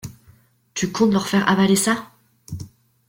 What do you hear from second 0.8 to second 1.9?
comptes leur faire avaler